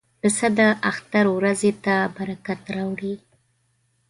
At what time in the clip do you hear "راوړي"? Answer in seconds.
2.75-3.13